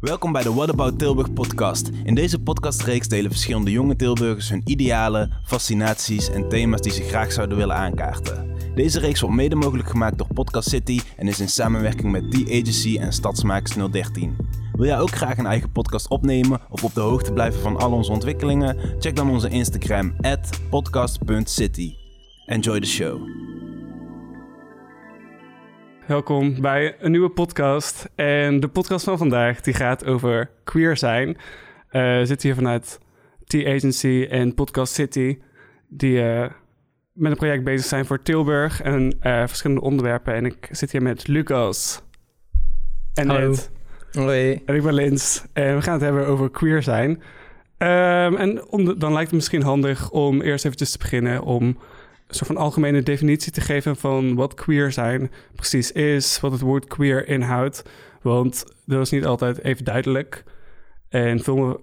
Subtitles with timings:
[0.00, 1.90] Welkom bij de What About Tilburg podcast.
[2.04, 7.32] In deze podcastreeks delen verschillende jonge Tilburgers hun idealen, fascinaties en thema's die ze graag
[7.32, 8.56] zouden willen aankaarten.
[8.74, 12.44] Deze reeks wordt mede mogelijk gemaakt door Podcast City en is in samenwerking met The
[12.44, 14.36] Agency en Stadsmakers 013.
[14.72, 17.92] Wil jij ook graag een eigen podcast opnemen of op de hoogte blijven van al
[17.92, 18.76] onze ontwikkelingen?
[18.98, 20.14] Check dan onze Instagram
[20.70, 21.94] podcast.city.
[22.46, 23.20] Enjoy the show.
[26.10, 28.08] Welkom bij een nieuwe podcast.
[28.14, 31.36] En de podcast van vandaag die gaat over queer zijn.
[31.88, 33.00] Eh zit hier vanuit
[33.44, 35.38] T-Agency en Podcast City...
[35.88, 36.50] die eh,
[37.12, 40.34] met een project bezig zijn voor Tilburg en eh, verschillende onderwerpen.
[40.34, 42.02] En ik zit hier met Lucas
[43.14, 43.50] en Hallo.
[43.50, 43.70] Ed.
[44.12, 44.62] Hoi.
[44.66, 45.44] En ik ben Lins.
[45.52, 47.22] En we gaan het hebben over queer zijn.
[47.78, 51.42] Ehm, en om de- dan lijkt het misschien handig om eerst eventjes te beginnen...
[51.42, 51.78] om
[52.36, 56.86] soort van algemene definitie te geven van wat queer zijn precies is, wat het woord
[56.86, 57.82] queer inhoudt.
[58.22, 60.44] Want dat is niet altijd even duidelijk.
[61.08, 61.78] En vul me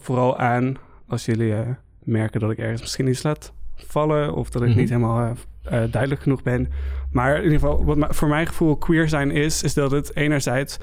[0.00, 0.76] vooral, aan
[1.08, 1.68] als jullie eh,
[2.04, 4.78] merken dat ik ergens misschien iets laat vallen of dat ik Mhm.
[4.78, 5.30] niet helemaal eh,
[5.82, 6.68] eh, duidelijk genoeg ben.
[7.12, 10.78] Maar in ieder geval, wat voor mijn gevoel queer zijn is, is dat het enerzijds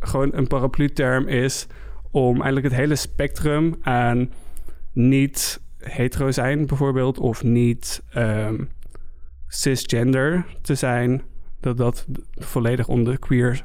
[0.00, 1.66] gewoon een paraplu-term is
[2.10, 4.30] om eigenlijk het hele spectrum aan
[4.92, 8.64] niet hetero zijn bijvoorbeeld of niet ehm,
[9.48, 11.22] cisgender te zijn,
[11.60, 13.62] dat dat volledig om de queer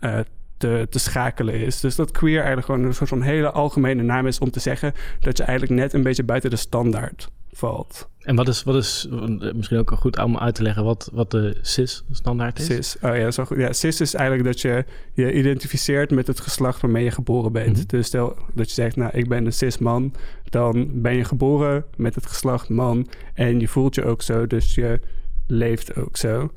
[0.00, 0.18] eh,
[0.56, 1.80] te, te schakelen is.
[1.80, 4.92] Dus dat queer eigenlijk gewoon een soort van hele algemene naam is om te zeggen
[5.20, 8.08] dat je eigenlijk net een beetje buiten de standaard valt.
[8.20, 9.08] En wat is, wat is
[9.54, 12.66] misschien ook goed om uit te leggen wat, wat de CIS-standaard is?
[12.66, 12.96] Cis.
[13.02, 13.56] Oh ja, wel goed.
[13.56, 14.84] Ja, cis is eigenlijk dat je
[15.14, 17.76] je identificeert met het geslacht waarmee je geboren bent.
[17.76, 17.86] Mhm.
[17.86, 20.14] Dus stel dat je zegt, nou, ik ben een cis man,
[20.50, 24.74] dan ben je geboren met het geslacht man en je voelt je ook zo, dus
[24.74, 25.00] je
[25.46, 26.50] leeft ook zo.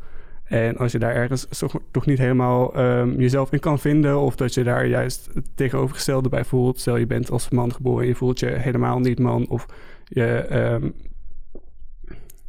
[0.44, 1.48] En als je daar ergens
[1.92, 6.30] toch niet helemaal ehm, jezelf in kan vinden, of dat je daar juist het tegenovergestelde
[6.30, 9.48] bij voelt, stel je bent als man geboren en je voelt je helemaal niet man,
[9.50, 9.66] of
[10.08, 10.90] je, ehm,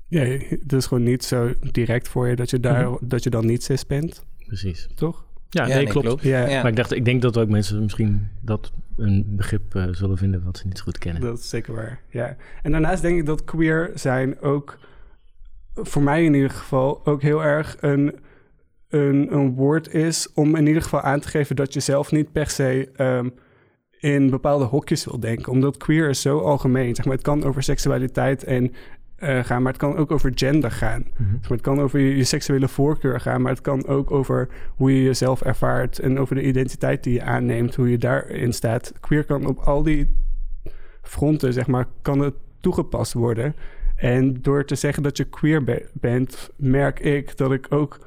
[0.08, 2.94] ja, het is gewoon niet zo direct voor je dat je, daar, Mhm.
[3.00, 4.88] dat je dan niet cis bent, Precies.
[4.94, 5.24] toch?
[5.48, 6.06] Ja, Ja, nee, nee, klopt.
[6.06, 6.22] klopt.
[6.22, 6.62] Ja, Ja.
[6.62, 10.44] Maar ik dacht, ik denk dat ook mensen misschien dat een begrip eh, zullen vinden
[10.44, 11.22] wat ze niet goed kennen.
[11.22, 12.00] dat is zeker waar.
[12.08, 12.36] Ja.
[12.62, 14.78] En daarnaast denk ik dat queer zijn ook,
[15.74, 18.14] voor mij in ieder geval, ook heel erg een,
[18.88, 22.32] een, een woord is om in ieder geval aan te geven dat je zelf niet
[22.32, 23.28] per se ehm,
[24.00, 25.52] in bepaalde hokjes wil denken.
[25.52, 26.94] Omdat queer is zo algemeen.
[26.94, 28.72] Zeg maar, het kan over seksualiteit en,
[29.16, 31.04] eh, gaan, maar het kan ook over gender gaan.
[31.16, 31.52] Mhm.
[31.52, 35.02] Het kan over je, je seksuele voorkeur gaan, maar het kan ook over hoe je
[35.02, 38.92] jezelf ervaart en over de identiteit die je aanneemt, hoe je daarin staat.
[39.00, 40.16] Queer kan op al die
[41.02, 43.54] fronten, zeg maar, kan het toegepast worden.
[43.96, 47.98] En door te zeggen dat je queer be- bent, merk ik dat ik ook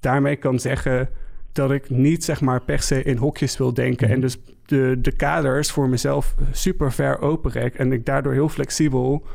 [0.00, 1.08] daarmee kan zeggen
[1.52, 4.06] dat ik niet, zeg maar, per se in hokjes wil denken.
[4.06, 4.14] Mhm.
[4.14, 7.74] En dus de, de kaders voor mezelf super ver openrek.
[7.74, 9.26] En ik daardoor heel flexibel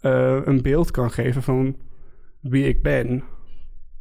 [0.00, 1.76] eh, een beeld kan geven van
[2.40, 3.22] wie ik ben.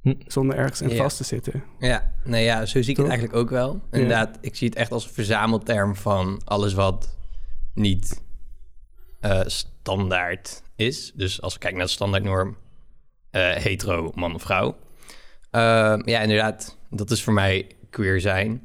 [0.02, 0.14] Hm.
[0.28, 0.96] Zonder ergens in Ja.
[0.96, 1.64] vast te zitten.
[1.80, 3.06] Ja, nee, ja, zo zie ik Toch?
[3.06, 3.82] het eigenlijk ook wel.
[3.92, 7.18] Inderdaad, ik zie het echt als een verzamelterm van alles wat
[7.74, 8.24] niet
[9.20, 11.12] eh, standaard is.
[11.16, 12.58] Dus als we kijken naar de standaardnorm,
[13.30, 14.78] eh, hetero, man of vrouw.
[15.52, 18.62] Ehm, ja, inderdaad, dat is voor mij queer zijn.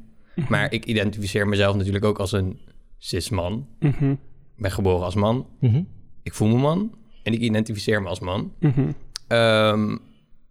[0.49, 2.59] Maar ik identificeer mezelf natuurlijk ook als een
[2.97, 3.67] cis man.
[3.79, 4.11] Mhm,
[4.55, 5.47] Ik ben geboren als man.
[5.59, 5.83] Mhm.
[6.23, 6.95] Ik voel me man.
[7.23, 8.53] En ik identificeer me als man.
[8.59, 8.91] mhm,
[9.27, 9.97] Ehm,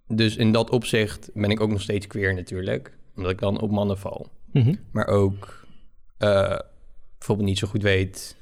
[0.09, 2.97] dus in dat opzicht ben ik ook nog steeds queer natuurlijk.
[3.16, 4.28] Omdat ik dan op mannen val.
[4.53, 4.75] Mhm.
[4.93, 5.66] Maar ook
[6.19, 6.59] eh,
[7.19, 8.37] bijvoorbeeld niet zo goed weet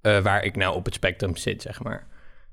[0.00, 2.06] eh, waar ik nou op het spectrum zit, zeg maar.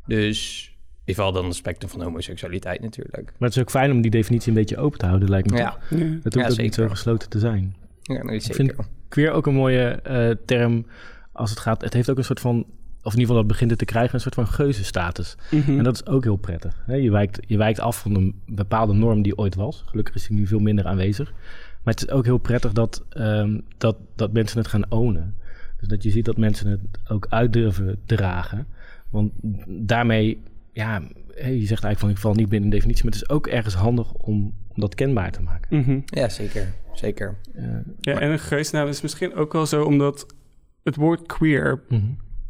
[0.05, 0.69] Dus
[1.05, 3.23] ik val dan het spectrum van homoseksualiteit natuurlijk.
[3.37, 5.57] Maar het is ook fijn om die definitie een beetje open te houden, lijkt me.
[5.57, 5.99] Ja, toch?
[5.99, 6.05] ja.
[6.05, 6.73] Het hoeft Ja, ook niet zeker.
[6.73, 7.75] zo gesloten te zijn.
[8.01, 8.55] ja nee, Ik zeker.
[8.55, 8.73] vind
[9.07, 10.85] queer ook een mooie eh, term
[11.31, 11.81] als het gaat.
[11.81, 12.65] Het heeft ook een soort van,
[13.03, 15.35] of in ieder geval dat begint het te krijgen, een soort van geuzenstatus.
[15.51, 15.77] Mhm.
[15.77, 16.83] En dat is ook heel prettig.
[16.85, 16.95] Hè?
[16.95, 19.83] Je, wijkt, je wijkt af van een bepaalde norm die ooit was.
[19.85, 21.33] Gelukkig is die nu veel minder aanwezig.
[21.83, 25.35] Maar het is ook heel prettig dat, ehm, dat, dat mensen het gaan ownen.
[25.79, 28.67] Dus dat je ziet dat mensen het ook uit durven dragen.
[29.09, 29.31] Want
[29.67, 30.41] daarmee,
[30.73, 31.01] ja,
[31.35, 33.03] hè, je zegt eigenlijk van ik val niet binnen een definitie.
[33.03, 35.77] Maar het is ook ergens handig om, om dat kenbaar te maken.
[35.79, 35.99] Mhm.
[36.05, 36.73] Ja, zeker.
[36.93, 37.37] Zeker.
[37.99, 40.25] Ja, en een geestnaam is misschien ook wel zo omdat
[40.83, 42.01] het woord queer mhm.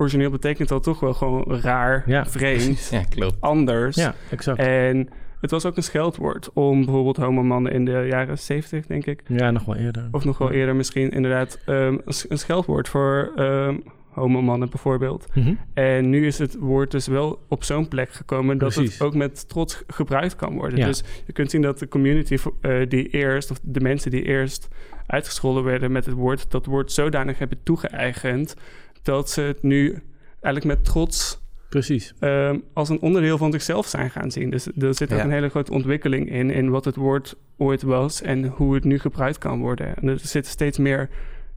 [0.02, 2.26] Origineel betekent al toch wel gewoon raar, Ja.
[2.38, 3.38] vreemd, Ja, klopt.
[3.40, 3.96] anders.
[3.96, 4.60] Ja, exact.
[4.60, 5.10] En
[5.42, 9.22] het was ook een scheldwoord om bijvoorbeeld homomannen in de jaren 70, denk ik.
[9.28, 10.08] Ja, nog wel eerder.
[10.12, 13.78] Of nog wel eerder misschien inderdaad ehm, een scheldwoord voor ehm,
[14.10, 15.28] homomannen bijvoorbeeld.
[15.34, 15.54] Mhm.
[15.74, 18.94] En nu is het woord dus wel op zo'n plek gekomen dat Precies.
[18.94, 20.78] het ook met trots gebruikt kan worden.
[20.80, 20.86] Ja.
[20.86, 24.68] Dus je kunt zien dat de community eh, die eerst, of de mensen die eerst
[25.08, 28.56] uitgescholden werden met het woord, dat woord zodanig hebben toegeëigend
[29.02, 30.04] dat ze het nu
[30.42, 32.14] eigenlijk met trots Precies.
[32.20, 34.50] ehm, als een onderdeel van zichzelf zijn gaan zien.
[34.50, 35.24] Dus er zit ook Ja.
[35.24, 39.00] een hele grote ontwikkeling in, in wat het woord ooit was en hoe het nu
[39.00, 39.96] gebruikt kan worden.
[39.96, 41.10] En er zitten steeds meer,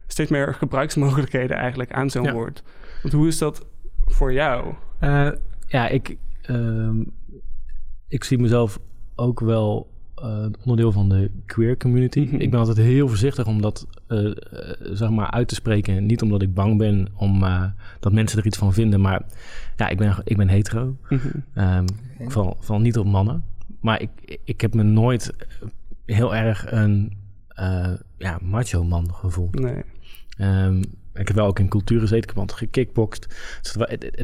[0.06, 2.32] steeds meer gebruiksmogelijkheden eigenlijk aan zo'n Ja.
[2.32, 2.62] woord.
[3.02, 3.66] Want hoe is dat
[4.04, 4.74] voor jou?
[4.98, 5.30] Eh,
[5.66, 7.02] ja, ik, ehm,
[8.08, 8.78] ik zie mezelf
[9.14, 12.20] ook wel eh, onderdeel van de queer community.
[12.20, 12.40] Mhm.
[12.40, 14.34] Ik ben altijd heel voorzichtig om dat eh, eh,
[14.92, 16.06] zeg maar uit te spreken.
[16.06, 17.64] Niet omdat ik bang ben om eh,
[18.00, 19.22] dat mensen er iets van vinden, maar
[19.76, 20.96] ja, ik ben, ik ben hetero.
[22.18, 23.44] Ik val, val niet op mannen.
[23.80, 25.32] Maar ik, ik heb me nooit
[26.04, 27.12] heel erg een
[27.48, 29.54] eh, ja, macho man gevoeld.
[29.54, 29.82] Nee.
[30.36, 30.78] Ehm,
[31.14, 32.22] ik heb wel ook in cultuur gezeten.
[32.22, 33.26] Ik heb altijd gekickboxd.
[33.62, 33.76] Dus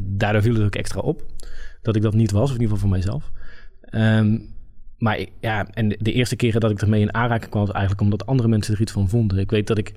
[0.03, 1.27] daardoor viel het ook extra op.
[1.83, 3.31] Dat ik dat niet was, of in ieder geval voor mijzelf.
[3.81, 4.39] Ehm,
[5.01, 7.63] maar ik- ja, en de, eerste keren dat ik ermee in aanraking kwam...
[7.63, 9.39] was eigenlijk omdat andere mensen er iets van vonden.
[9.39, 9.93] Ik weet dat ik...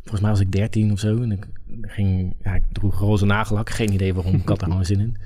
[0.00, 1.22] Volgens mij was ik 13 of zo.
[1.22, 1.46] En ik,
[1.82, 3.70] ging, ja, ik droeg roze nagellak.
[3.70, 4.34] Geen idee waarom.
[4.34, 5.16] Ik had er gewoon zin in.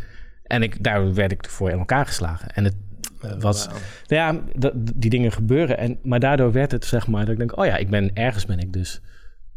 [0.43, 2.49] En ik, daar werd ik voor in elkaar geslagen.
[2.55, 2.75] En het
[3.21, 3.67] eh, was...
[3.67, 5.79] Nou ja, dat, die dingen gebeuren.
[5.79, 7.59] En, maar daardoor werd het, zeg maar, dat ik denk...
[7.59, 9.01] oh ja, ik ben, ergens ben ik dus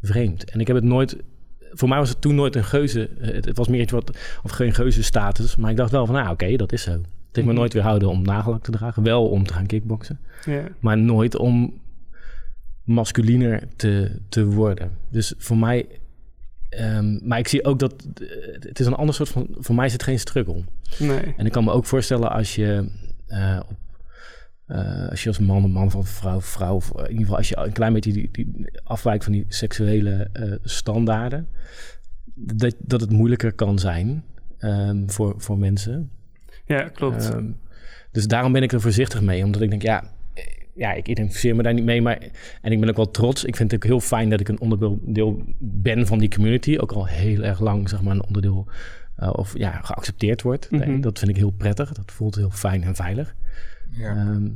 [0.02, 0.52] vreemd.
[0.52, 1.18] En ik heb het nooit...
[1.72, 3.10] Voor mij was het toen nooit een geuze...
[3.10, 4.18] eh, Het, het was meer iets wat...
[4.44, 5.56] Of geen geuze status.
[5.56, 7.02] Maar ik dacht wel van, nou oké, dat is zo.
[7.38, 9.04] Heeft me nooit weerhouden om nagellak te dragen.
[9.04, 10.20] Wel om te gaan kickboksen.
[10.46, 10.64] Ja.
[10.80, 11.82] Maar nooit om
[12.84, 14.92] masculiner te, te worden.
[15.10, 15.86] Dus voor mij...
[16.70, 17.94] ehm, maar ik zie ook dat...
[18.22, 18.28] eh,
[18.60, 19.48] Het is een ander soort van...
[19.52, 20.64] Voor mij is het geen struggle.
[21.00, 21.34] Nee.
[21.38, 22.90] En ik kan me ook voorstellen als je,
[23.28, 23.78] eh, op,
[24.66, 27.50] eh, als je als man een man of vrouw vrouw, of in ieder geval als
[27.50, 30.30] je een klein beetje die, die afwijkt van die seksuele
[30.64, 31.48] standaarden,
[32.36, 34.24] dat, dat het moeilijker kan zijn
[34.58, 36.10] ehm, voor, voor mensen.
[36.68, 37.30] Ja, klopt.
[37.30, 37.46] Ehm,
[38.12, 40.04] dus daarom ben ik er voorzichtig mee, omdat ik denk, ja,
[40.76, 42.18] ja, ik identificeer me daar niet mee, maar
[42.62, 43.44] en ik ben ook wel trots.
[43.46, 46.92] Ik vind het ook heel fijn dat ik een onderdeel ben van die community, ook
[46.92, 48.68] al heel erg lang, zeg maar, een onderdeel
[49.16, 50.72] eh, of ja, geaccepteerd wordt.
[50.72, 50.90] Mhm.
[50.90, 51.92] Nee, dat vind ik heel prettig.
[51.92, 53.36] Dat voelt heel fijn en veilig.
[53.90, 54.16] Ja.
[54.16, 54.50] Ehm,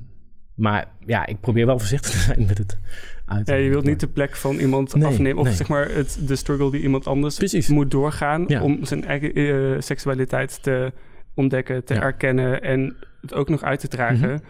[0.53, 2.77] maar ja, ik probeer wel voorzichtig te zijn met het
[3.25, 3.47] uit.
[3.47, 5.37] ja, je wilt niet de plek van iemand Nee, afnemen.
[5.37, 5.53] Of nee.
[5.53, 7.67] zeg maar het, de struggle die iemand anders Precies.
[7.67, 8.43] moet doorgaan...
[8.47, 8.63] Ja.
[8.63, 10.91] om zijn eigen eh, seksualiteit te
[11.36, 12.01] ontdekken, te Ja.
[12.01, 12.62] erkennen...
[12.62, 14.42] en het ook nog uit te dragen.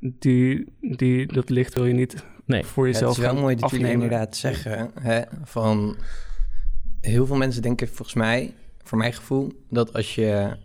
[0.00, 2.64] die, die, dat licht wil je niet Nee.
[2.64, 4.04] voor Ja, het jezelf is wel gaan mooi dat jullie afnemen.
[4.04, 5.96] inderdaad zeggen hè, van...
[7.00, 9.52] Heel veel mensen denken volgens mij, voor mijn gevoel...
[9.70, 10.56] dat als je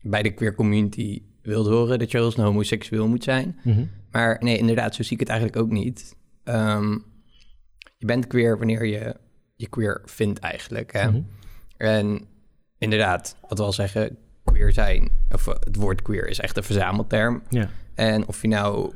[0.00, 1.98] bij de queer community wilt horen...
[1.98, 3.58] dat je heel snel homoseksueel moet zijn.
[3.64, 3.84] Mhm.
[4.10, 6.16] Maar nee, inderdaad, zo zie ik het eigenlijk ook niet.
[6.44, 6.92] Ehm,
[7.98, 9.16] je bent queer wanneer je
[9.56, 10.92] je queer vindt eigenlijk.
[10.92, 11.10] Hè?
[11.10, 11.20] Mhm.
[11.76, 12.20] En
[12.78, 14.16] inderdaad, wat we al zeggen,
[14.60, 15.10] queer zijn...
[15.30, 17.42] of eh, het woord queer is echt een verzamelterm.
[17.48, 17.68] Ja.
[17.94, 18.92] En of je nou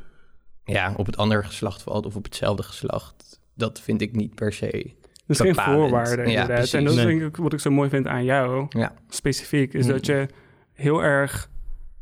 [0.65, 3.39] ja, op het andere geslacht valt of op hetzelfde geslacht...
[3.55, 4.93] dat vind ik niet per se.
[5.27, 6.47] Dat is geen voorwaarde Ja, inderdaad.
[6.55, 6.73] precies.
[6.73, 9.73] en dat is denk ik wat ik zo mooi vind aan jou, Ja, specifiek...
[9.73, 9.91] is Mm.
[9.91, 10.27] dat je
[10.73, 11.49] heel erg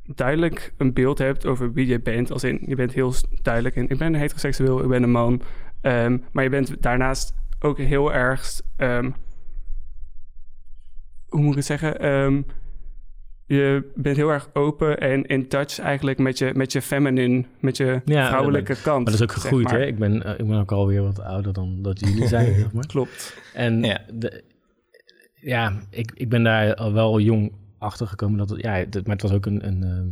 [0.06, 2.32] duidelijk een beeld hebt over wie je bent.
[2.32, 3.90] Als in, je bent heel duidelijk in...
[3.90, 5.42] ik ben heteroseksueel, ik ben een man.
[5.82, 8.62] Ehm, maar je bent daarnaast ook heel erg...
[8.76, 9.12] ehm,
[11.28, 12.00] hoe moet ik het zeggen?
[12.00, 12.42] Ehm,
[13.56, 17.78] je bent heel erg open en in touch eigenlijk met je, met je feminine, met
[17.78, 19.04] je Ja, vrouwelijke kant.
[19.04, 19.80] Maar dat is ook zeg gegroeid, maar.
[19.80, 19.86] hè?
[19.86, 22.86] Ik ben, eh, ik ben ook alweer wat ouder dan dat jullie zijn, zeg maar.
[22.86, 23.38] Klopt.
[23.54, 24.00] En Ja.
[24.14, 24.44] de,
[25.34, 28.38] ja, ik, ik ben daar al wel jong achter gekomen.
[28.38, 30.08] Dat het, ja, het, maar het was ook een, een, ehm,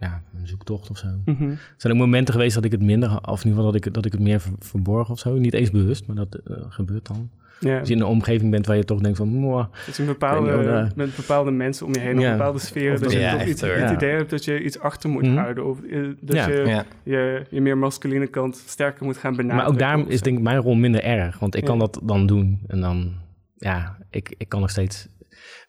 [0.00, 1.06] ja, een zoektocht of zo.
[1.24, 1.50] Mhm.
[1.50, 3.94] Er zijn ook momenten geweest dat ik het minder, of in ieder geval dat ik,
[3.94, 5.34] dat ik het meer ver- verborgen of zo.
[5.38, 7.30] Niet eens bewust, maar dat eh, gebeurt dan.
[7.60, 7.78] Ja.
[7.78, 10.06] Als je in een omgeving bent waar je toch denkt van, "Mwah." Het is een
[10.06, 12.30] bepaalde, met bepaalde mensen om je heen, Ja.
[12.32, 12.92] of bepaalde sferen.
[12.92, 15.22] Of dat dat- je Ja, toch iets, het idee hebt dat je iets achter moet
[15.22, 15.36] Mhm.
[15.36, 15.66] houden.
[15.66, 16.48] Of eh, dat Ja.
[16.48, 16.84] je, ja.
[17.02, 19.56] je je meer masculine kant sterker moet gaan benadrukken.
[19.64, 21.38] Maar ook daarom is denk ik mijn rol minder erg.
[21.38, 22.60] Want ik kan dat dan doen.
[22.66, 23.12] En dan,
[23.56, 25.08] ja, ik, ik kan nog steeds,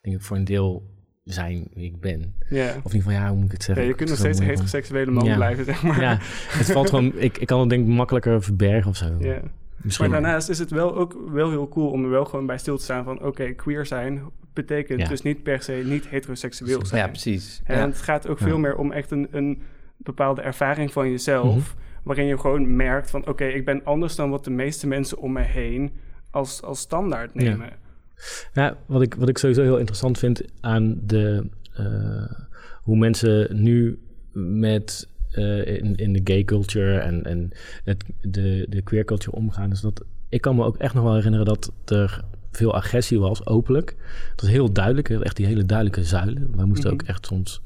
[0.02, 0.84] denk ik, voor een deel
[1.32, 2.34] zijn wie ik ben.
[2.50, 2.68] Ja.
[2.68, 3.86] Of in ieder geval, ja, hoe moet ik het Ja, zeggen?
[3.86, 5.36] je kunt nog steeds een heteroseksuele man Ja.
[5.36, 6.02] blijven, zeg maar.
[6.02, 9.06] Ja, het valt gewoon, ik, ik kan het denk ik makkelijker verbergen of zo.
[9.20, 9.40] Ja.
[9.78, 10.10] Misschien.
[10.10, 12.78] Maar daarnaast is het wel ook wel heel cool om er wel gewoon bij stil
[12.78, 13.24] te staan van...
[13.24, 14.22] oké, queer zijn
[14.54, 15.08] betekent Ja.
[15.08, 17.02] dus niet per se niet heteroseksueel zijn.
[17.02, 17.62] ja, precies.
[17.64, 17.86] En Ja.
[17.86, 18.46] het gaat ook Ja.
[18.46, 19.62] veel meer om echt een, een
[19.98, 21.56] bepaalde ervaring van jezelf...
[21.56, 21.66] Mhm.
[22.04, 23.28] waarin je gewoon merkt van...
[23.28, 25.92] oké, ik ben anders dan wat de meeste mensen om me heen
[26.32, 27.42] als, als standaard Ja.
[27.42, 27.70] nemen.
[28.54, 32.32] Ja, wat ik, wat ik sowieso heel interessant vind aan de, eh,
[32.82, 34.00] hoe mensen nu
[34.34, 37.52] met eh, in, in de gay culture en, en
[37.84, 41.16] het, de, de queer culture omgaan, is dat ik kan me ook echt nog wel
[41.16, 43.96] herinneren dat er veel agressie was, openlijk.
[44.32, 46.56] Het was heel duidelijk, echt die hele duidelijke zuilen.
[46.56, 47.02] Wij moesten Mhm.
[47.02, 47.62] ook echt soms,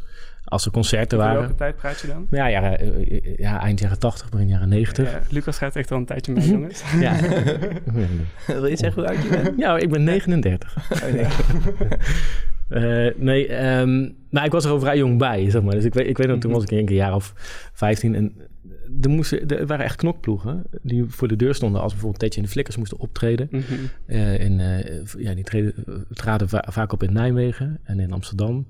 [0.46, 1.40] als er concerten waren...
[1.40, 2.28] welke tijd praat je dan?
[2.30, 5.12] Ja, ja, eh, ja, eind jaren 80, begin jaren 90.
[5.12, 6.84] Ja, Lucas gaat echt al een tijdje mee, jongens.
[7.00, 7.16] Ja.
[8.48, 9.58] Wil je zeggen hoe oud je bent?
[9.60, 10.76] ja, ik ben 39.
[10.92, 11.26] Oh, nee.
[12.70, 15.74] Eh, nee, ehm, maar ik was er al vrij jong bij, zeg maar.
[15.74, 17.34] Dus ik weet, ik weet nog, toen was ik een keer een jaar of
[17.74, 18.34] 15 en
[19.02, 22.46] er, moesten, er waren echt knokploegen die voor de deur stonden als bijvoorbeeld Tetje en
[22.46, 23.48] de Flikkers moesten optreden.
[23.52, 23.64] Mhm.
[24.06, 25.74] Eh, in, eh, ja, die treden,
[26.14, 28.68] traden va- vaak op in Nijmegen en in Amsterdam.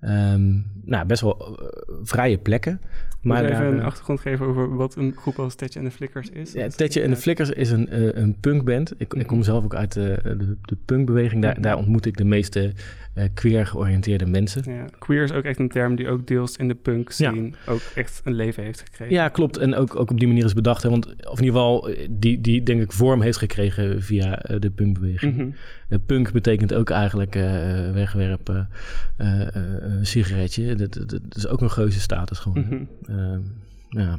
[0.00, 0.52] Ehm,
[0.84, 2.80] nou, best wel eh, vrije plekken.
[3.20, 5.84] Maar Maar even daar, een eh, achtergrond geven over wat een groep als Tetje en
[5.84, 6.52] de Flikkers is.
[6.52, 8.92] Ja, Tetje en de eh, Flikkers is een, eh, een punkband.
[8.98, 11.42] Ik, ik kom zelf ook uit de, de, de punkbeweging.
[11.42, 12.72] Daar, daar ontmoet ik de meeste
[13.14, 14.72] eh, queer georiënteerde mensen.
[14.72, 17.30] Ja, queer is ook echt een term die ook deels in de punk Ja.
[17.30, 19.14] scene ook echt een leven heeft gekregen.
[19.14, 19.56] Ja, klopt.
[19.56, 20.82] En ook, ook op die manier is bedacht.
[20.82, 20.90] Hè?
[20.90, 24.60] Want, of in ieder geval, eh, die, die denk ik vorm heeft gekregen via eh,
[24.60, 25.36] de punkbeweging.
[25.36, 25.42] Mhm.
[25.42, 25.50] Eh,
[26.06, 27.42] punk betekent ook eigenlijk eh,
[27.92, 28.68] wegwerpen,
[29.16, 30.74] eh, eh, een sigaretje.
[30.74, 32.64] Dat, dat, dat is ook een geuze status gewoon.
[32.68, 32.84] Mhm.
[33.18, 33.40] Ehm,
[33.88, 34.18] ja,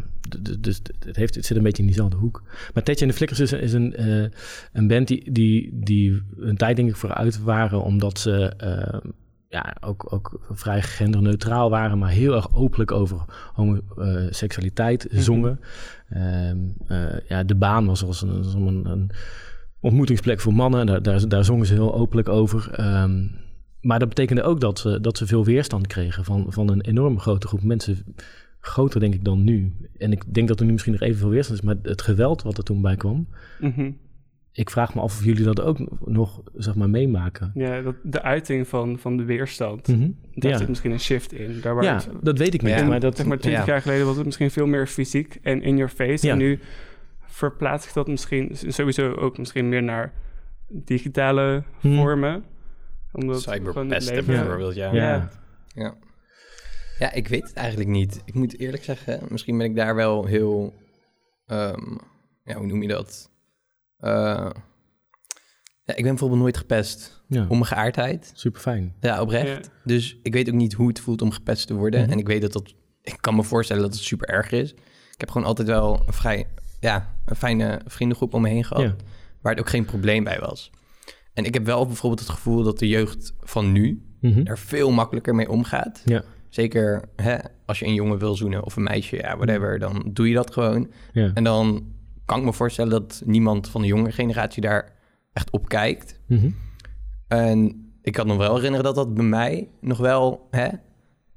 [0.59, 2.43] dus het, heeft, het zit een beetje in diezelfde hoek.
[2.73, 4.25] Maar Tetje en de Flikkers is, is een, eh,
[4.73, 7.83] een band die, die, die een tijd denk ik vooruit waren...
[7.83, 9.09] omdat ze eh,
[9.49, 11.97] ja, ook, ook vrij genderneutraal waren...
[11.97, 15.21] maar heel erg openlijk over homoseksualiteit Mhm.
[15.21, 15.59] zongen.
[16.09, 16.57] Ehm,
[16.87, 19.11] eh, ja, de baan was als een, als een, een
[19.87, 20.85] ontmoetingsplek voor mannen.
[20.85, 22.69] Daar, daar, daar zongen ze heel openlijk over...
[22.71, 23.25] Ehm,
[23.81, 27.19] maar dat betekende ook dat ze, dat ze veel weerstand kregen van, van een enorm
[27.19, 27.97] grote groep mensen.
[28.59, 29.73] Groter denk ik dan nu.
[29.97, 31.65] En ik denk dat er nu misschien nog evenveel weerstand is.
[31.65, 33.27] Maar het geweld wat er toen bij kwam.
[33.59, 33.91] Mhm.
[34.51, 37.51] Ik vraag me af of jullie dat ook nog zeg maar, meemaken.
[37.53, 39.87] Ja, dat, de uiting van, van de weerstand.
[39.87, 40.09] Mhm.
[40.33, 40.57] Daar Ja.
[40.57, 41.59] zit misschien een shift in.
[41.61, 42.71] Daar waar ja, het- dat weet ik niet.
[42.79, 42.85] Ja.
[42.85, 43.71] Maar dat, zeg maar 20 ja.
[43.71, 46.29] jaar geleden was het misschien veel meer fysiek en in your face.
[46.29, 46.59] En nu
[47.37, 50.13] verplaatst zich dat misschien sowieso ook misschien meer naar
[50.69, 51.95] digitale Hmm.
[51.97, 52.43] vormen.
[53.11, 53.45] Omdat
[54.09, 54.93] leven- bijvoorbeeld, ja.
[54.93, 55.29] Ja.
[55.73, 55.95] Ja.
[56.99, 57.11] Ja.
[57.13, 58.21] Ik weet het eigenlijk niet.
[58.25, 60.73] Ik moet eerlijk zeggen, misschien ben ik daar wel heel...
[61.45, 61.95] ehm,
[62.43, 63.29] ja, hoe noem je dat?
[63.97, 64.09] Eh,
[65.83, 68.31] ja, ik ben bijvoorbeeld nooit gepest ja, om mijn geaardheid.
[68.33, 68.95] super fijn.
[68.99, 69.65] Ja, oprecht.
[69.65, 69.71] Ja.
[69.83, 72.01] Dus ik weet ook niet hoe het voelt om gepest te worden.
[72.01, 72.11] Mhm.
[72.11, 72.73] En ik weet dat dat...
[73.01, 74.73] Ik kan me voorstellen dat het super erg is.
[75.13, 76.47] Ik heb gewoon altijd wel een vrij...
[76.79, 78.83] Ja, een fijne vriendengroep om me heen gehad.
[78.83, 78.95] Ja.
[79.41, 80.71] Waar het ook geen probleem bij was.
[81.33, 84.41] En ik heb wel bijvoorbeeld het gevoel dat de jeugd van nu Mhm.
[84.45, 86.01] er veel makkelijker mee omgaat.
[86.05, 86.23] Ja.
[86.49, 90.27] Zeker hè, als je een jongen wil zoenen of een meisje, ja, whatever, dan doe
[90.27, 90.91] je dat gewoon.
[91.13, 91.31] Ja.
[91.33, 91.85] En dan
[92.25, 94.93] kan ik me voorstellen dat niemand van de jonge generatie daar
[95.33, 96.19] echt op kijkt.
[96.27, 96.49] Mhm.
[97.27, 100.67] En ik kan me wel herinneren dat dat bij mij nog wel hè,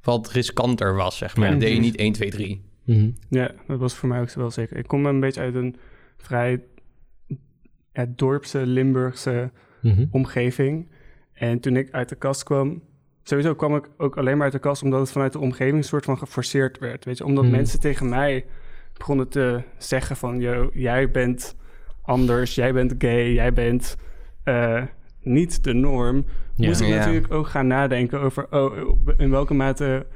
[0.03, 1.51] wat riskanter was, zeg maar.
[1.51, 2.65] Dat deed je niet 1, 2, 3.
[2.85, 3.11] Mhm.
[3.29, 4.77] Ja, dat was voor mij ook wel zeker.
[4.77, 5.77] Ik kom een beetje uit een
[6.17, 6.63] vrij
[7.93, 9.51] ja, dorpse, Limburgse
[9.83, 10.05] Mhm.
[10.11, 10.89] omgeving.
[11.33, 12.83] En toen ik uit de kast kwam...
[13.23, 14.83] Sowieso kwam ik ook alleen maar uit de kast...
[14.83, 17.05] omdat het vanuit de omgeving soort van geforceerd werd.
[17.05, 17.25] Weet je?
[17.25, 17.53] Omdat Mhm.
[17.53, 18.45] mensen tegen mij
[18.93, 20.41] begonnen te zeggen van...
[20.41, 21.57] Yo, jij bent
[22.03, 23.97] anders, jij bent gay, jij bent
[24.45, 24.83] eh,
[25.23, 26.25] niet de norm.
[26.55, 26.67] Ja.
[26.67, 26.97] Moest ik Ja.
[26.97, 28.47] natuurlijk ook gaan nadenken over...
[28.51, 30.07] oh, in welke mate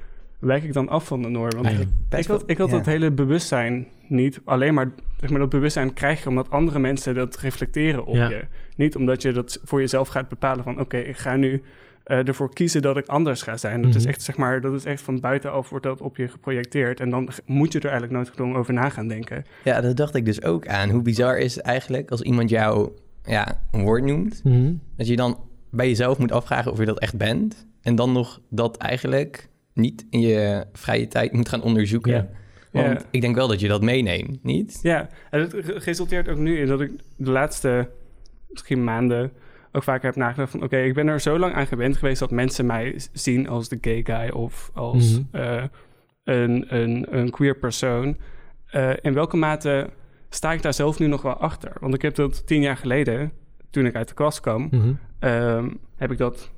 [0.45, 1.51] wijk ik dan af van de norm?
[1.51, 2.77] Want Eigenlijk ik had, ik had ja.
[2.77, 4.41] dat hele bewustzijn niet.
[4.45, 8.29] Alleen maar, zeg maar dat bewustzijn krijg je omdat andere mensen dat reflecteren op Ja.
[8.29, 8.45] je.
[8.77, 10.81] Niet omdat je dat voor jezelf gaat bepalen van...
[10.81, 11.63] oké, ik ga nu
[12.05, 13.83] eh, ervoor kiezen dat ik anders ga zijn.
[13.83, 14.09] Dat, is Mhm.
[14.11, 17.01] echt, zeg maar, dat is echt van buitenaf wordt dat op je geprojecteerd.
[17.01, 19.45] En dan moet je er eigenlijk nooit gedwongen over na gaan denken.
[19.65, 20.91] Ja, dat dacht ik dus ook aan.
[20.91, 22.91] Hoe bizar is het eigenlijk als iemand jou
[23.25, 24.41] ja, een woord noemt...
[24.45, 24.73] Mhm.
[24.97, 25.39] dat je dan
[25.71, 27.67] bij jezelf moet afvragen of je dat echt bent.
[27.83, 32.13] En dan nog dat eigenlijk niet in je vrije tijd moet gaan onderzoeken.
[32.13, 32.29] Ja.
[32.73, 33.07] Want Ja.
[33.11, 34.79] ik denk wel dat je dat meeneemt, niet?
[34.83, 37.91] Ja, en het re- resulteert ook nu in dat ik de laatste
[38.49, 39.33] misschien maanden
[39.73, 40.63] ook vaker heb nagedacht van...
[40.63, 43.79] oké, ik ben er zo lang aan gewend geweest dat mensen mij zien als de
[43.81, 44.29] gay guy...
[44.31, 45.43] of als Mhm.
[45.43, 45.65] eh,
[46.25, 48.17] een, een, een queer persoon.
[48.67, 49.91] Eh, in welke mate
[50.29, 51.73] sta ik daar zelf nu nog wel achter?
[51.81, 53.33] Want ik heb dat tien jaar geleden,
[53.71, 54.69] toen ik uit de klas kwam...
[54.71, 54.93] Mhm.
[55.19, 56.51] ehm, heb ik dat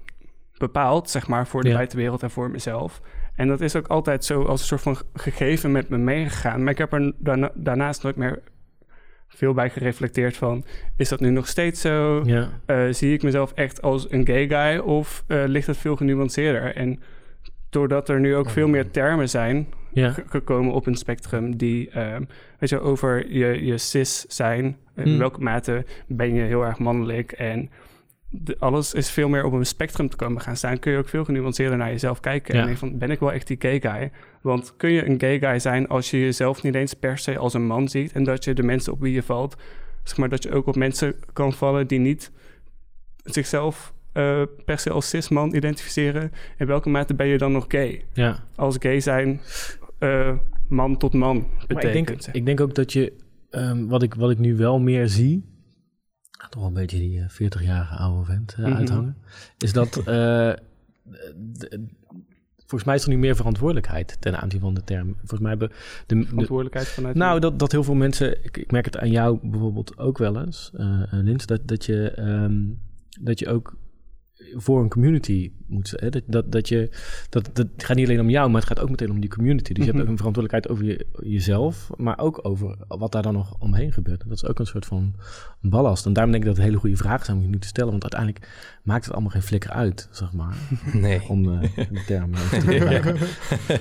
[0.59, 1.75] bepaald, zeg maar, voor de Ja.
[1.75, 3.01] buitenwereld en voor mezelf.
[3.35, 6.63] En dat is ook altijd zo als een soort van gegeven met me meegegaan.
[6.63, 8.43] Maar ik heb er daarna- daarnaast nooit meer
[9.29, 10.65] veel bij gereflecteerd van...
[10.97, 12.23] is dat nu nog steeds zo?
[12.25, 12.49] Ja.
[12.67, 16.75] Eh, zie ik mezelf echt als een gay guy of eh, ligt het veel genuanceerder?
[16.77, 17.03] En
[17.71, 20.15] doordat er nu ook veel meer termen zijn Ja.
[20.27, 22.23] gekomen op een spectrum die, ehm,
[22.59, 24.65] weet je, over je, je cis zijn.
[24.97, 25.19] In Hmm.
[25.19, 27.71] welke mate ben je heel erg mannelijk en
[28.31, 30.79] de- alles is veel meer op een spectrum te komen gaan staan.
[30.79, 32.55] Kun je ook veel genuanceerder naar jezelf kijken.
[32.55, 32.61] Ja.
[32.61, 34.11] En denk van, ben ik wel echt die gay guy?
[34.43, 37.55] Want kun je een gay guy zijn als je jezelf niet eens per se als
[37.55, 39.57] een man ziet en dat je de mensen op wie je valt,
[40.05, 42.31] zeg maar dat je ook op mensen kan vallen die niet
[43.25, 48.05] zichzelf eh, per se als cis-man identificeren, in welke mate ben je dan nog gay?
[48.13, 48.45] Ja.
[48.55, 49.41] Als gay zijn
[49.99, 50.33] eh,
[50.69, 51.69] man tot man betekent.
[51.69, 53.13] Maar ik denk, ik denk ook dat je,
[53.51, 55.45] ehm, wat, ik, wat ik nu wel meer zie,
[56.49, 58.77] toch wel een beetje die eh, 40-jarige oude vent eh, Mhm.
[58.77, 59.17] uithangen,
[59.59, 60.53] is dat, eh,
[62.59, 65.15] volgens mij is er nu meer verantwoordelijkheid ten aanzien van de term.
[65.19, 65.69] Volgens mij hebben
[66.07, 67.17] de, de, verantwoordelijkheid vanuit...
[67.17, 70.41] nou, dat, dat heel veel mensen, ik, ik merk het aan jou bijvoorbeeld ook wel
[70.41, 72.61] eens, eh eh, Lins, dat, dat, je, ehm,
[73.21, 73.77] dat je ook
[74.55, 76.11] voor een community moet zijn.
[76.11, 76.91] Dat, dat, dat, je,
[77.29, 79.73] dat, dat gaat niet alleen om jou, maar het gaat ook meteen om die community.
[79.73, 79.97] Dus je Mhm.
[79.99, 83.93] hebt ook een verantwoordelijkheid over je, jezelf, maar ook over wat daar dan nog omheen
[83.93, 84.23] gebeurt.
[84.29, 85.15] Dat is ook een soort van
[85.61, 86.07] ballast.
[86.07, 87.91] En daarom denk ik dat het hele goede vragen zijn om je nu te stellen,
[87.91, 88.51] want uiteindelijk
[88.83, 90.55] maakt het allemaal geen flikker uit, zeg maar.
[90.93, 91.29] Nee.
[91.29, 93.17] Om eh, de term eh, te gebruiken.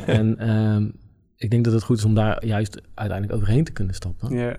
[0.05, 0.89] En ehm,
[1.35, 4.35] ik denk dat het goed is om daar juist uiteindelijk overheen te kunnen stappen.
[4.35, 4.57] Ja.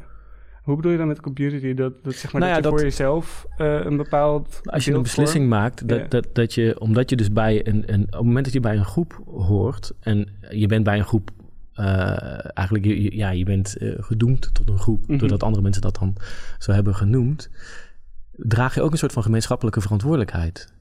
[0.66, 1.74] Hoe bedoel je dan met community?
[1.74, 4.84] Dat, dat, zeg maar, Nou dat ja, je dat- voor jezelf eh, een bepaald Als
[4.84, 8.12] je een beslissing maakt, dat, dat, dat je, omdat je dus bij een, een, op
[8.12, 11.30] het moment dat je bij een groep hoort en je bent bij een groep,
[11.72, 15.18] eh, eigenlijk, je, ja, je bent eh, gedoemd tot een groep, Mhm.
[15.18, 16.14] doordat andere mensen dat dan
[16.58, 17.50] zo hebben genoemd,
[18.32, 20.72] draag je ook een soort van gemeenschappelijke verantwoordelijkheid.